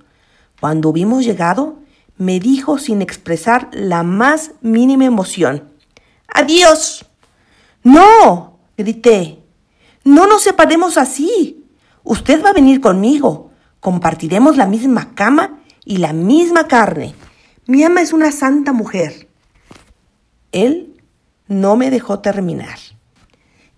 Cuando 0.60 0.90
hubimos 0.90 1.26
llegado, 1.26 1.80
me 2.16 2.40
dijo 2.40 2.78
sin 2.78 3.02
expresar 3.02 3.70
la 3.74 4.04
más 4.04 4.52
mínima 4.62 5.06
emoción. 5.06 5.64
Adiós. 6.28 7.08
No, 7.84 8.60
grité. 8.78 9.40
No 10.04 10.28
nos 10.28 10.44
separemos 10.44 11.00
así. 11.00 11.66
Usted 12.04 12.44
va 12.46 12.52
a 12.52 12.54
venir 12.54 12.82
conmigo. 12.82 13.50
Compartiremos 13.80 14.58
la 14.58 14.68
misma 14.68 15.16
cama 15.16 15.58
y 15.84 15.98
la 15.98 16.14
misma 16.14 16.68
carne. 16.68 17.16
Mi 17.66 17.84
ama 17.84 18.04
es 18.04 18.14
una 18.14 18.32
santa 18.32 18.74
mujer. 18.74 19.28
Él 20.52 21.02
no 21.48 21.76
me 21.76 21.90
dejó 21.90 22.20
terminar. 22.20 22.78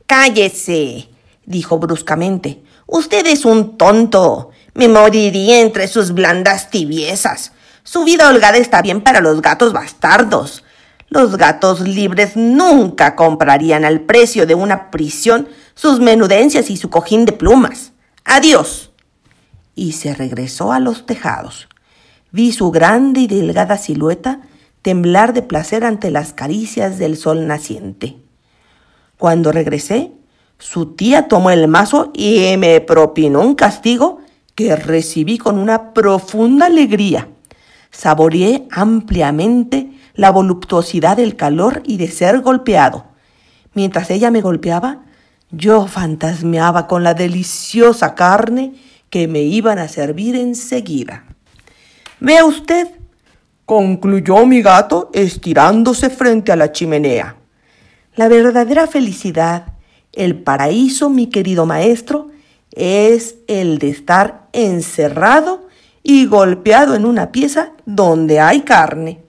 Cállese, 0.08 1.08
dijo 1.46 1.80
bruscamente. 1.80 2.64
Usted 2.91 3.27
es 3.27 3.46
un 3.46 3.77
tonto. 3.77 4.50
Me 4.74 4.88
moriría 4.88 5.62
entre 5.62 5.88
sus 5.88 6.12
blandas 6.12 6.72
tibiezas. 6.72 7.51
Su 7.84 8.03
vida 8.03 8.27
holgada 8.27 8.58
está 8.58 8.81
bien 8.81 9.01
para 9.01 9.22
los 9.22 9.43
gatos 9.43 9.74
bastardos. 9.74 10.63
Los 11.08 11.38
gatos 11.38 11.81
libres 11.81 12.36
nunca 12.36 13.15
comprarían 13.15 13.86
al 13.86 14.01
precio 14.01 14.48
de 14.48 14.55
una 14.55 14.89
prisión 14.89 15.48
sus 15.75 16.00
menudencias 16.00 16.72
y 16.72 16.77
su 16.77 16.89
cojín 16.89 17.25
de 17.25 17.31
plumas. 17.31 17.91
Adiós. 18.25 18.91
Y 19.75 19.91
se 19.91 20.15
regresó 20.15 20.72
a 20.72 20.79
los 20.79 21.05
tejados. 21.05 21.69
Vi 22.31 22.51
su 22.53 22.72
grande 22.72 23.22
y 23.22 23.27
delgada 23.27 23.77
silueta 23.77 24.41
temblar 24.81 25.34
de 25.34 25.43
placer 25.43 25.84
ante 25.84 26.10
las 26.10 26.34
caricias 26.34 26.98
del 26.98 27.17
sol 27.17 27.46
naciente. 27.46 28.17
Cuando 29.19 29.51
regresé, 29.51 30.12
su 30.60 30.94
tía 30.96 31.30
tomó 31.30 31.51
el 31.51 31.68
mazo 31.70 32.12
y 32.13 32.56
me 32.58 32.82
propinó 32.82 33.42
un 33.42 33.56
castigo 33.56 34.20
que 34.56 34.75
recibí 34.75 35.38
con 35.38 35.58
una 35.58 35.94
profunda 35.94 36.66
alegría. 36.66 37.30
Saboreé 37.92 38.68
ampliamente 38.70 39.89
la 40.16 40.32
voluptuosidad 40.32 41.16
del 41.16 41.38
calor 41.38 41.82
y 41.86 41.96
de 41.96 42.10
ser 42.10 42.42
golpeado. 42.42 43.06
Mientras 43.74 44.12
ella 44.12 44.32
me 44.32 44.42
golpeaba, 44.42 45.06
yo 45.50 45.88
fantasmeaba 45.88 46.88
con 46.88 47.04
la 47.04 47.13
deliciosa 47.13 48.13
carne 48.13 48.74
que 49.10 49.30
me 49.30 49.42
iban 49.42 49.80
a 49.80 49.88
servir 49.88 50.36
enseguida. 50.36 51.24
Vea 52.20 52.44
usted, 52.44 52.89
concluyó 53.66 54.46
mi 54.46 54.62
gato 54.62 55.10
estirándose 55.13 56.10
frente 56.10 56.51
a 56.51 56.58
la 56.58 56.74
chimenea. 56.74 57.38
La 58.16 58.28
verdadera 58.28 58.88
felicidad, 58.88 59.78
el 60.13 60.36
paraíso, 60.42 61.10
mi 61.10 61.28
querido 61.28 61.66
maestro, 61.66 62.30
es 62.72 63.36
el 63.48 63.78
de 63.80 63.89
estar 63.89 64.48
encerrado 64.54 65.68
y 66.04 66.25
golpeado 66.25 66.96
en 66.96 67.06
una 67.06 67.32
pieza 67.32 67.74
donde 67.86 68.39
hay 68.39 68.62
carne. 68.62 69.20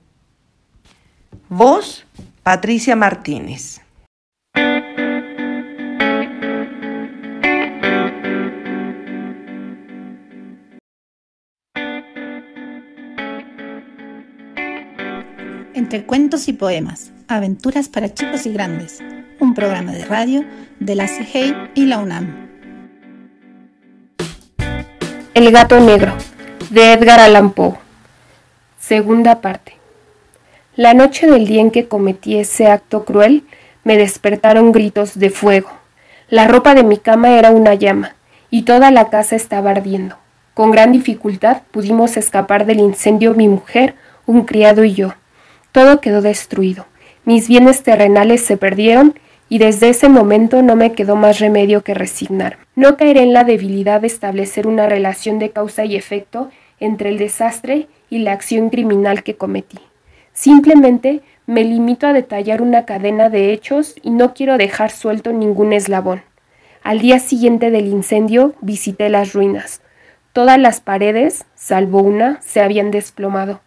Voz, 1.49 2.07
Patricia 2.43 2.97
Martínez. 2.97 3.81
Entre 15.75 16.05
cuentos 16.05 16.47
y 16.49 16.53
poemas, 16.53 17.13
aventuras 17.31 17.89
para 17.89 18.13
chicos 18.13 18.45
y 18.47 18.53
grandes, 18.53 18.99
un 19.39 19.55
programa 19.55 19.93
de 19.93 20.05
radio 20.05 20.45
de 20.81 20.97
la 20.97 21.07
CIGEI 21.07 21.55
y 21.77 21.87
la 21.87 21.99
UNAM. 21.99 22.49
El 25.35 25.53
gato 25.53 25.79
negro, 25.79 26.13
de 26.71 26.93
Edgar 26.93 27.21
Allan 27.21 27.53
Poe. 27.53 27.75
Segunda 28.81 29.41
parte. 29.41 29.77
La 30.75 30.93
noche 30.93 31.29
del 31.29 31.47
día 31.47 31.61
en 31.61 31.71
que 31.71 31.87
cometí 31.87 32.37
ese 32.37 32.67
acto 32.67 33.05
cruel, 33.05 33.45
me 33.85 33.97
despertaron 33.97 34.73
gritos 34.73 35.19
de 35.19 35.31
fuego. 35.31 35.71
La 36.29 36.49
ropa 36.49 36.75
de 36.75 36.83
mi 36.83 36.99
cama 36.99 37.39
era 37.39 37.51
una 37.51 37.75
llama, 37.75 38.17
y 38.51 38.63
toda 38.63 38.91
la 38.91 39.09
casa 39.09 39.37
estaba 39.37 39.71
ardiendo. 39.71 40.17
Con 40.55 40.73
gran 40.73 40.91
dificultad 40.91 41.63
pudimos 41.71 42.17
escapar 42.17 42.67
del 42.67 42.81
incendio 42.81 43.35
mi 43.35 43.49
mujer, 43.49 43.95
un 44.27 44.45
criado 44.45 44.83
y 44.83 44.95
yo. 44.95 45.15
Todo 45.71 46.01
quedó 46.01 46.23
destruido. 46.23 46.90
Mis 47.25 47.49
bienes 47.49 47.83
terrenales 47.83 48.43
se 48.43 48.57
perdieron 48.57 49.15
y 49.49 49.59
desde 49.59 49.91
ese 49.91 50.09
momento 50.09 50.63
no 50.63 50.77
me 50.77 50.93
quedó 50.93 51.17
más 51.17 51.39
remedio 51.39 51.83
que 51.83 51.93
resignar. 51.93 52.59
No 52.77 52.97
caeré 52.97 53.23
en 53.23 53.33
la 53.33 53.45
debilidad 53.45 54.01
de 54.01 54.07
establecer 54.07 54.67
una 54.67 54.87
relación 54.87 55.39
de 55.39 55.51
causa 55.51 55.85
y 55.85 55.97
efecto 55.97 56.51
entre 56.79 57.11
el 57.11 57.19
desastre 57.19 57.89
y 58.09 58.21
la 58.21 58.33
acción 58.33 58.71
criminal 58.71 59.23
que 59.23 59.37
cometí. 59.37 59.79
Simplemente 60.33 61.21
me 61.47 61.65
limito 61.65 62.07
a 62.07 62.13
detallar 62.13 62.63
una 62.63 62.85
cadena 62.87 63.29
de 63.29 63.53
hechos 63.53 63.97
y 64.03 64.11
no 64.11 64.33
quiero 64.33 64.57
dejar 64.57 64.91
suelto 64.91 65.33
ningún 65.33 65.73
eslabón. 65.73 66.23
Al 66.83 67.01
día 67.01 67.19
siguiente 67.19 67.71
del 67.71 67.87
incendio 67.89 68.55
visité 68.61 69.11
las 69.11 69.35
ruinas. 69.35 69.83
Todas 70.33 70.59
las 70.59 70.81
paredes, 70.81 71.45
salvo 71.57 72.01
una, 72.01 72.41
se 72.41 72.61
habían 72.61 72.91
desplomado. 72.91 73.61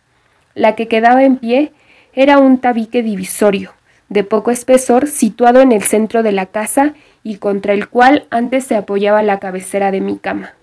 La 0.55 0.75
que 0.75 0.87
quedaba 0.87 1.23
en 1.23 1.37
pie 1.37 1.73
era 2.13 2.37
un 2.37 2.59
tabique 2.59 3.01
divisorio, 3.03 3.73
de 4.09 4.23
poco 4.23 4.51
espesor, 4.51 5.07
situado 5.07 5.61
en 5.61 5.71
el 5.71 5.83
centro 5.83 6.23
de 6.23 6.31
la 6.31 6.45
casa 6.45 6.93
y 7.23 7.37
contra 7.37 7.73
el 7.73 7.89
cual 7.89 8.27
antes 8.29 8.65
se 8.65 8.75
apoyaba 8.75 9.23
la 9.23 9.39
cabecera 9.39 9.91
de 9.91 10.01
mi 10.01 10.17
cama. 10.17 10.53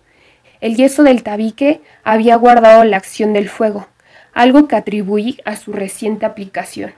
El 0.61 0.77
yeso 0.77 1.03
del 1.03 1.23
tabique 1.23 1.81
había 2.05 2.37
guardado 2.37 2.85
la 2.85 2.99
acción 2.99 3.33
del 3.33 3.49
fuego, 3.49 3.89
algo 4.33 4.69
que 4.69 4.77
atribuí 4.77 5.41
a 5.45 5.57
su 5.57 5.73
reciente 5.73 6.27
aplicación. 6.27 6.93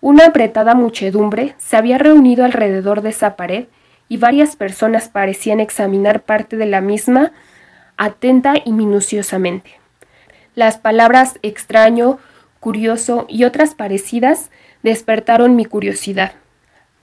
Una 0.00 0.26
apretada 0.26 0.74
muchedumbre 0.74 1.54
se 1.58 1.76
había 1.76 1.98
reunido 1.98 2.44
alrededor 2.44 3.02
de 3.02 3.10
esa 3.10 3.36
pared 3.36 3.66
y 4.08 4.16
varias 4.16 4.56
personas 4.56 5.08
parecían 5.08 5.60
examinar 5.60 6.22
parte 6.22 6.56
de 6.56 6.66
la 6.66 6.80
misma 6.80 7.32
atenta 7.96 8.54
y 8.64 8.72
minuciosamente. 8.72 9.72
Las 10.54 10.78
palabras 10.78 11.38
extraño, 11.42 12.18
curioso 12.60 13.26
y 13.28 13.44
otras 13.44 13.74
parecidas 13.74 14.50
despertaron 14.82 15.56
mi 15.56 15.64
curiosidad. 15.64 16.32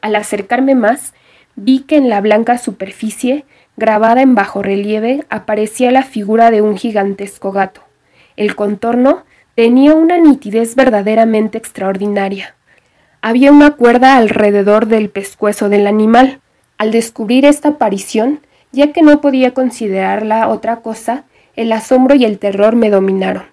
Al 0.01 0.15
acercarme 0.15 0.75
más, 0.75 1.13
vi 1.55 1.81
que 1.81 1.97
en 1.97 2.09
la 2.09 2.21
blanca 2.21 2.57
superficie, 2.57 3.45
grabada 3.77 4.21
en 4.21 4.35
bajo 4.35 4.62
relieve, 4.62 5.25
aparecía 5.29 5.91
la 5.91 6.03
figura 6.03 6.51
de 6.51 6.62
un 6.62 6.77
gigantesco 6.77 7.51
gato. 7.51 7.81
El 8.38 8.55
contorno 8.55 9.24
tenía 9.55 9.93
una 9.93 10.17
nitidez 10.17 10.75
verdaderamente 10.75 11.57
extraordinaria. 11.57 12.55
Había 13.21 13.51
una 13.51 13.71
cuerda 13.71 14.17
alrededor 14.17 14.85
del 14.85 15.09
pescuezo 15.09 15.69
del 15.69 15.88
animal. 15.88 16.41
Al 16.77 16.91
descubrir 16.91 17.45
esta 17.45 17.69
aparición, 17.69 18.41
ya 18.71 18.91
que 18.91 19.01
no 19.01 19.21
podía 19.21 19.53
considerarla 19.53 20.50
otra 20.50 20.77
cosa, 20.77 21.24
el 21.55 21.71
asombro 21.71 22.15
y 22.15 22.25
el 22.25 22.38
terror 22.38 22.75
me 22.75 22.89
dominaron, 22.89 23.45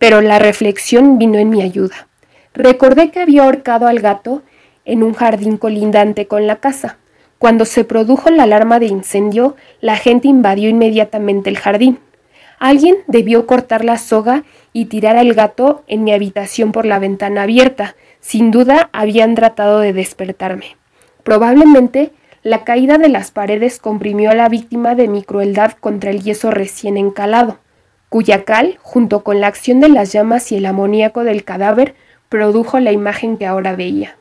pero 0.00 0.22
la 0.22 0.38
reflexión 0.38 1.18
vino 1.18 1.38
en 1.38 1.50
mi 1.50 1.60
ayuda. 1.60 2.08
Recordé 2.54 3.10
que 3.10 3.20
había 3.20 3.44
ahorcado 3.44 3.86
al 3.86 4.00
gato 4.00 4.42
en 4.86 5.02
un 5.02 5.12
jardín 5.12 5.58
colindante 5.58 6.26
con 6.26 6.46
la 6.46 6.56
casa. 6.56 6.96
Cuando 7.38 7.66
se 7.66 7.84
produjo 7.84 8.30
la 8.30 8.44
alarma 8.44 8.80
de 8.80 8.86
incendio, 8.86 9.56
la 9.82 9.96
gente 9.96 10.26
invadió 10.26 10.70
inmediatamente 10.70 11.50
el 11.50 11.58
jardín. 11.58 11.98
Alguien 12.58 12.96
debió 13.08 13.46
cortar 13.46 13.84
la 13.84 13.98
soga 13.98 14.44
y 14.72 14.86
tirar 14.86 15.18
al 15.18 15.34
gato 15.34 15.84
en 15.86 16.02
mi 16.02 16.12
habitación 16.12 16.72
por 16.72 16.86
la 16.86 16.98
ventana 16.98 17.42
abierta, 17.42 17.94
sin 18.20 18.50
duda 18.50 18.88
habían 18.94 19.34
tratado 19.34 19.80
de 19.80 19.92
despertarme. 19.92 20.76
Probablemente 21.24 22.10
la 22.42 22.64
caída 22.64 22.96
de 22.96 23.10
las 23.10 23.32
paredes 23.32 23.78
comprimió 23.78 24.30
a 24.30 24.34
la 24.34 24.48
víctima 24.48 24.94
de 24.94 25.08
mi 25.08 25.22
crueldad 25.22 25.72
contra 25.72 26.10
el 26.10 26.22
yeso 26.22 26.50
recién 26.50 26.96
encalado, 26.96 27.58
cuya 28.10 28.44
cal, 28.44 28.78
junto 28.82 29.24
con 29.24 29.40
la 29.40 29.46
acción 29.46 29.80
de 29.80 29.88
las 29.88 30.12
llamas 30.12 30.50
y 30.52 30.56
el 30.56 30.66
amoníaco 30.66 31.24
del 31.24 31.44
cadáver, 31.44 31.94
produjo 32.28 32.78
la 32.80 32.92
imagen 32.92 33.38
que 33.38 33.46
ahora 33.46 33.76
veía. 33.76 34.16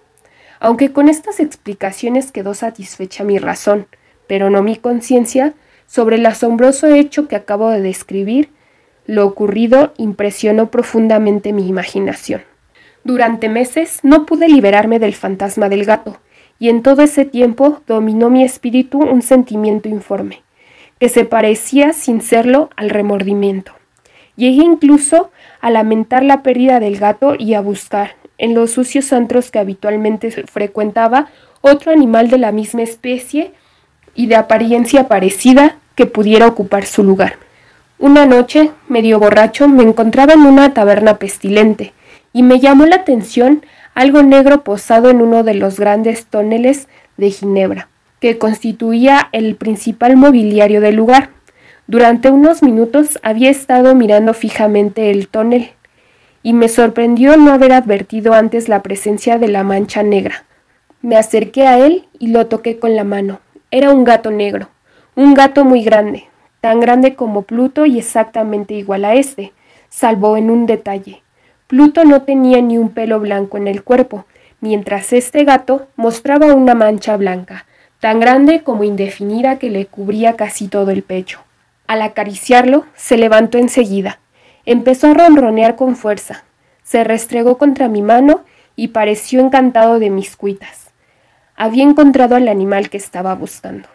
Aunque 0.59 0.93
con 0.93 1.09
estas 1.09 1.39
explicaciones 1.39 2.31
quedó 2.31 2.53
satisfecha 2.53 3.23
mi 3.23 3.39
razón, 3.39 3.87
pero 4.27 4.51
no 4.51 4.61
mi 4.61 4.75
conciencia, 4.75 5.53
sobre 5.87 6.17
el 6.17 6.25
asombroso 6.27 6.87
hecho 6.87 7.27
que 7.27 7.35
acabo 7.35 7.71
de 7.71 7.81
describir, 7.81 8.49
lo 9.07 9.25
ocurrido 9.25 9.91
impresionó 9.97 10.69
profundamente 10.69 11.51
mi 11.51 11.67
imaginación. 11.67 12.43
Durante 13.03 13.49
meses 13.49 14.01
no 14.03 14.27
pude 14.27 14.49
liberarme 14.49 14.99
del 14.99 15.15
fantasma 15.15 15.67
del 15.67 15.85
gato, 15.85 16.19
y 16.59 16.69
en 16.69 16.83
todo 16.83 17.01
ese 17.01 17.25
tiempo 17.25 17.81
dominó 17.87 18.29
mi 18.29 18.43
espíritu 18.43 18.99
un 18.99 19.23
sentimiento 19.23 19.89
informe, 19.89 20.43
que 20.99 21.09
se 21.09 21.25
parecía 21.25 21.93
sin 21.93 22.21
serlo 22.21 22.69
al 22.75 22.91
remordimiento. 22.91 23.78
Llegué 24.39 24.63
incluso 24.63 25.31
a 25.59 25.69
lamentar 25.69 26.23
la 26.23 26.43
pérdida 26.43 26.79
del 26.79 26.97
gato 26.97 27.35
y 27.37 27.55
a 27.55 27.59
buscar, 27.59 28.15
en 28.37 28.55
los 28.55 28.71
sucios 28.71 29.11
antros 29.11 29.51
que 29.51 29.59
habitualmente 29.59 30.31
frecuentaba, 30.31 31.27
otro 31.59 31.91
animal 31.91 32.29
de 32.29 32.37
la 32.37 32.53
misma 32.53 32.83
especie 32.83 33.51
y 34.15 34.27
de 34.27 34.37
apariencia 34.37 35.09
parecida 35.09 35.75
que 35.95 36.05
pudiera 36.05 36.47
ocupar 36.47 36.85
su 36.85 37.03
lugar. 37.03 37.33
Una 37.97 38.25
noche, 38.25 38.71
medio 38.87 39.19
borracho, 39.19 39.67
me 39.67 39.83
encontraba 39.83 40.31
en 40.31 40.45
una 40.45 40.73
taberna 40.73 41.17
pestilente, 41.17 41.91
y 42.31 42.41
me 42.41 42.61
llamó 42.61 42.85
la 42.85 42.95
atención 42.95 43.65
algo 43.93 44.23
negro 44.23 44.63
posado 44.63 45.09
en 45.09 45.19
uno 45.19 45.43
de 45.43 45.55
los 45.55 45.77
grandes 45.77 46.27
toneles 46.27 46.87
de 47.17 47.29
Ginebra, 47.31 47.89
que 48.21 48.37
constituía 48.37 49.27
el 49.33 49.57
principal 49.57 50.15
mobiliario 50.15 50.79
del 50.79 50.95
lugar. 50.95 51.31
Durante 51.89 52.29
unos 52.29 52.61
minutos 52.61 53.17
había 53.23 53.49
estado 53.49 53.95
mirando 53.95 54.35
fijamente 54.35 55.09
el 55.09 55.27
tonel, 55.27 55.71
y 56.43 56.53
me 56.53 56.69
sorprendió 56.69 57.35
no 57.35 57.51
haber 57.51 57.71
advertido 57.71 58.33
antes 58.35 58.69
la 58.69 58.83
presencia 58.83 59.39
de 59.39 59.47
la 59.47 59.63
mancha 59.63 60.03
negra. 60.03 60.45
Me 61.01 61.17
acerqué 61.17 61.65
a 61.65 61.83
él 61.83 62.05
y 62.19 62.27
lo 62.27 62.45
toqué 62.45 62.77
con 62.77 62.95
la 62.95 63.03
mano. 63.03 63.39
Era 63.71 63.89
un 63.89 64.03
gato 64.03 64.29
negro, 64.29 64.69
un 65.15 65.33
gato 65.33 65.65
muy 65.65 65.81
grande, 65.83 66.25
tan 66.61 66.79
grande 66.79 67.15
como 67.15 67.41
Pluto 67.41 67.87
y 67.87 67.97
exactamente 67.97 68.75
igual 68.75 69.03
a 69.03 69.15
este, 69.15 69.51
salvo 69.89 70.37
en 70.37 70.51
un 70.51 70.67
detalle. 70.67 71.23
Pluto 71.65 72.05
no 72.05 72.21
tenía 72.21 72.61
ni 72.61 72.77
un 72.77 72.89
pelo 72.89 73.19
blanco 73.19 73.57
en 73.57 73.67
el 73.67 73.81
cuerpo, 73.83 74.25
mientras 74.61 75.11
este 75.11 75.43
gato 75.43 75.87
mostraba 75.95 76.53
una 76.53 76.75
mancha 76.75 77.17
blanca, 77.17 77.65
tan 77.99 78.19
grande 78.19 78.61
como 78.61 78.83
indefinida 78.83 79.57
que 79.57 79.71
le 79.71 79.87
cubría 79.87 80.35
casi 80.35 80.67
todo 80.67 80.91
el 80.91 81.01
pecho. 81.01 81.39
Al 81.89 82.01
acariciarlo, 82.01 82.85
se 82.95 83.17
levantó 83.17 83.57
enseguida. 83.57 84.19
Empezó 84.65 85.07
a 85.07 85.13
ronronear 85.15 85.75
con 85.75 85.97
fuerza. 85.97 86.45
Se 86.83 87.03
restregó 87.03 87.57
contra 87.57 87.89
mi 87.89 88.01
mano 88.01 88.45
y 88.77 88.89
pareció 88.89 89.41
encantado 89.41 89.99
de 89.99 90.09
mis 90.09 90.37
cuitas. 90.37 90.91
Había 91.55 91.83
encontrado 91.83 92.35
al 92.35 92.47
animal 92.47 92.89
que 92.89 92.97
estaba 92.97 93.35
buscando. 93.35 93.89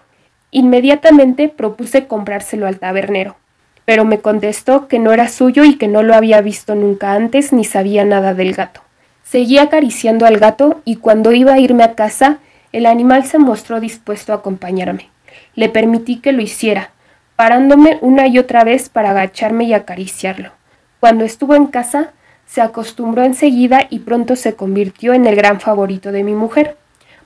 Inmediatamente 0.50 1.48
propuse 1.48 2.06
comprárselo 2.06 2.66
al 2.66 2.78
tabernero 2.78 3.36
pero 3.84 4.04
me 4.04 4.20
contestó 4.20 4.88
que 4.88 4.98
no 4.98 5.12
era 5.12 5.28
suyo 5.28 5.64
y 5.64 5.76
que 5.76 5.88
no 5.88 6.02
lo 6.02 6.14
había 6.14 6.40
visto 6.40 6.74
nunca 6.74 7.12
antes 7.12 7.52
ni 7.52 7.64
sabía 7.64 8.04
nada 8.04 8.34
del 8.34 8.54
gato. 8.54 8.80
Seguí 9.22 9.58
acariciando 9.58 10.26
al 10.26 10.38
gato 10.38 10.80
y 10.84 10.96
cuando 10.96 11.32
iba 11.32 11.54
a 11.54 11.58
irme 11.58 11.84
a 11.84 11.94
casa, 11.94 12.38
el 12.72 12.86
animal 12.86 13.24
se 13.24 13.38
mostró 13.38 13.80
dispuesto 13.80 14.32
a 14.32 14.36
acompañarme. 14.36 15.08
Le 15.54 15.68
permití 15.68 16.20
que 16.20 16.32
lo 16.32 16.42
hiciera, 16.42 16.90
parándome 17.36 17.98
una 18.00 18.26
y 18.26 18.38
otra 18.38 18.64
vez 18.64 18.88
para 18.88 19.10
agacharme 19.10 19.64
y 19.64 19.74
acariciarlo. 19.74 20.52
Cuando 21.00 21.24
estuvo 21.24 21.54
en 21.54 21.66
casa, 21.66 22.12
se 22.46 22.60
acostumbró 22.60 23.24
enseguida 23.24 23.86
y 23.90 24.00
pronto 24.00 24.36
se 24.36 24.54
convirtió 24.54 25.12
en 25.12 25.26
el 25.26 25.36
gran 25.36 25.60
favorito 25.60 26.12
de 26.12 26.24
mi 26.24 26.34
mujer. 26.34 26.76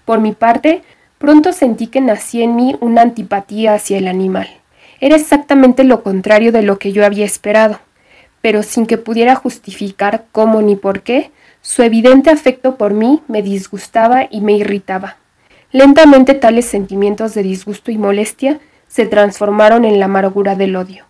Por 0.04 0.20
mi 0.20 0.32
parte, 0.32 0.82
pronto 1.18 1.52
sentí 1.52 1.88
que 1.88 2.00
nacía 2.00 2.44
en 2.44 2.56
mí 2.56 2.76
una 2.80 3.02
antipatía 3.02 3.74
hacia 3.74 3.98
el 3.98 4.08
animal. 4.08 4.48
Era 5.00 5.16
exactamente 5.16 5.84
lo 5.84 6.02
contrario 6.02 6.50
de 6.50 6.62
lo 6.62 6.78
que 6.78 6.92
yo 6.92 7.04
había 7.04 7.24
esperado, 7.24 7.78
pero 8.40 8.62
sin 8.62 8.86
que 8.86 8.98
pudiera 8.98 9.34
justificar 9.34 10.24
cómo 10.32 10.62
ni 10.62 10.76
por 10.76 11.02
qué, 11.02 11.30
su 11.60 11.82
evidente 11.82 12.30
afecto 12.30 12.76
por 12.76 12.94
mí 12.94 13.20
me 13.28 13.42
disgustaba 13.42 14.26
y 14.30 14.40
me 14.40 14.54
irritaba. 14.54 15.16
Lentamente 15.70 16.34
tales 16.34 16.64
sentimientos 16.64 17.34
de 17.34 17.42
disgusto 17.42 17.90
y 17.90 17.98
molestia 17.98 18.58
se 18.88 19.06
transformaron 19.06 19.84
en 19.84 19.98
la 20.00 20.06
amargura 20.06 20.54
del 20.54 20.76
odio. 20.76 21.04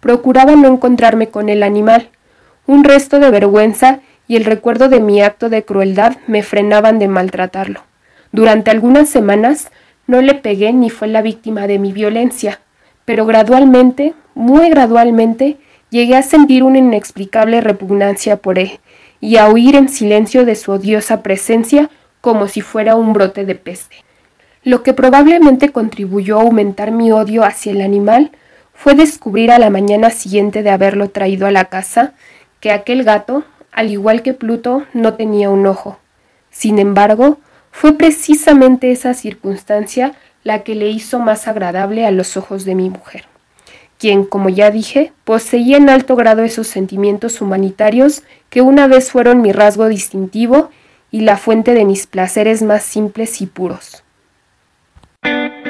Procuraba 0.00 0.56
no 0.56 0.68
encontrarme 0.68 1.28
con 1.28 1.48
el 1.48 1.62
animal. 1.62 2.08
Un 2.66 2.84
resto 2.84 3.18
de 3.18 3.30
vergüenza 3.30 4.00
y 4.26 4.36
el 4.36 4.44
recuerdo 4.44 4.88
de 4.88 5.00
mi 5.00 5.22
acto 5.22 5.48
de 5.48 5.64
crueldad 5.64 6.16
me 6.26 6.42
frenaban 6.42 6.98
de 6.98 7.08
maltratarlo. 7.08 7.82
Durante 8.32 8.70
algunas 8.70 9.08
semanas 9.08 9.70
no 10.06 10.20
le 10.20 10.34
pegué 10.34 10.72
ni 10.72 10.90
fue 10.90 11.08
la 11.08 11.22
víctima 11.22 11.66
de 11.66 11.78
mi 11.78 11.92
violencia, 11.92 12.60
pero 13.04 13.24
gradualmente, 13.26 14.14
muy 14.34 14.70
gradualmente, 14.70 15.56
llegué 15.90 16.16
a 16.16 16.22
sentir 16.22 16.62
una 16.62 16.78
inexplicable 16.78 17.60
repugnancia 17.60 18.36
por 18.36 18.58
él 18.58 18.80
y 19.20 19.36
a 19.36 19.48
huir 19.48 19.76
en 19.76 19.88
silencio 19.88 20.44
de 20.44 20.54
su 20.54 20.72
odiosa 20.72 21.22
presencia 21.22 21.90
como 22.20 22.48
si 22.48 22.60
fuera 22.60 22.94
un 22.94 23.12
brote 23.12 23.44
de 23.44 23.54
peste. 23.54 23.96
Lo 24.68 24.82
que 24.82 24.92
probablemente 24.92 25.70
contribuyó 25.70 26.38
a 26.38 26.42
aumentar 26.42 26.90
mi 26.90 27.10
odio 27.10 27.42
hacia 27.42 27.72
el 27.72 27.80
animal 27.80 28.32
fue 28.74 28.92
descubrir 28.92 29.50
a 29.50 29.58
la 29.58 29.70
mañana 29.70 30.10
siguiente 30.10 30.62
de 30.62 30.68
haberlo 30.68 31.08
traído 31.08 31.46
a 31.46 31.50
la 31.50 31.64
casa 31.70 32.12
que 32.60 32.70
aquel 32.70 33.02
gato, 33.02 33.44
al 33.72 33.90
igual 33.90 34.20
que 34.20 34.34
Pluto, 34.34 34.84
no 34.92 35.14
tenía 35.14 35.48
un 35.48 35.66
ojo. 35.66 35.98
Sin 36.50 36.78
embargo, 36.78 37.38
fue 37.70 37.94
precisamente 37.94 38.92
esa 38.92 39.14
circunstancia 39.14 40.12
la 40.44 40.64
que 40.64 40.74
le 40.74 40.90
hizo 40.90 41.18
más 41.18 41.48
agradable 41.48 42.04
a 42.04 42.10
los 42.10 42.36
ojos 42.36 42.66
de 42.66 42.74
mi 42.74 42.90
mujer, 42.90 43.24
quien, 43.96 44.26
como 44.26 44.50
ya 44.50 44.70
dije, 44.70 45.12
poseía 45.24 45.78
en 45.78 45.88
alto 45.88 46.14
grado 46.14 46.44
esos 46.44 46.66
sentimientos 46.66 47.40
humanitarios 47.40 48.22
que 48.50 48.60
una 48.60 48.86
vez 48.86 49.12
fueron 49.12 49.40
mi 49.40 49.50
rasgo 49.50 49.88
distintivo 49.88 50.68
y 51.10 51.22
la 51.22 51.38
fuente 51.38 51.72
de 51.72 51.86
mis 51.86 52.06
placeres 52.06 52.62
más 52.62 52.82
simples 52.82 53.40
y 53.40 53.46
puros. 53.46 54.04
Thank 55.22 55.66
you. 55.66 55.67